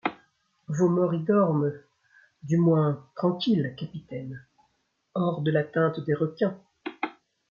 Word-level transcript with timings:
Vos 0.77 0.89
morts 0.89 1.13
y 1.15 1.19
dorment, 1.25 1.71
du 2.41 2.57
moins, 2.57 3.07
tranquilles, 3.15 3.75
capitaine, 3.77 4.43
hors 5.13 5.43
de 5.43 5.51
l’atteinte 5.51 6.03
des 6.07 6.15
requins! 6.15 6.57